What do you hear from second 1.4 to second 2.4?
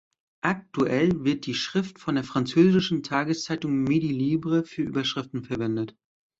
die Schrift von der